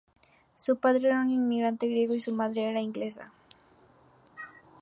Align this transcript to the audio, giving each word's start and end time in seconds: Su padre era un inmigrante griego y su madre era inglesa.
Su 0.55 0.77
padre 0.79 1.09
era 1.09 1.21
un 1.21 1.29
inmigrante 1.29 1.85
griego 1.87 2.15
y 2.15 2.19
su 2.19 2.33
madre 2.33 2.67
era 2.67 2.81
inglesa. 2.81 3.31